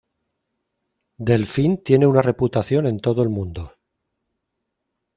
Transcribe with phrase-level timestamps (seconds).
[1.19, 3.75] Delfín tiene una reputación en todo el mundo;.